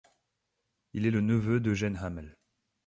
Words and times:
Il 0.93 1.05
est 1.05 1.11
le 1.11 1.21
neveu 1.21 1.59
d'Eugène 1.59 1.97
Hamel. 1.97 2.35